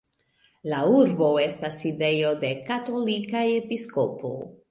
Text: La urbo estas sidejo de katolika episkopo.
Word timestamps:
La 0.71 0.77
urbo 0.99 1.27
estas 1.43 1.75
sidejo 1.83 2.33
de 2.45 2.51
katolika 2.71 3.45
episkopo. 3.61 4.35